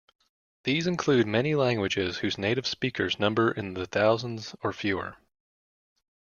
These 0.63 0.87
include 0.87 1.27
many 1.27 1.53
languages 1.53 2.17
whose 2.17 2.35
native 2.39 2.65
speakers 2.65 3.19
number 3.19 3.51
in 3.51 3.75
the 3.75 3.85
thousands 3.85 4.55
or 4.63 4.73
fewer. 4.73 5.17